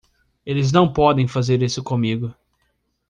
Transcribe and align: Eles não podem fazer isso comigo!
Eles 0.43 0.71
não 0.71 0.91
podem 0.91 1.27
fazer 1.27 1.61
isso 1.61 1.83
comigo! 1.83 2.33